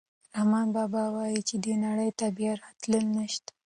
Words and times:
رحمان 0.35 0.67
بابا 0.75 1.03
وايي 1.15 1.41
چې 1.47 1.55
دې 1.63 1.73
نړۍ 1.85 2.09
ته 2.19 2.25
بیا 2.37 2.51
راتلل 2.63 3.05
نشته. 3.17 3.51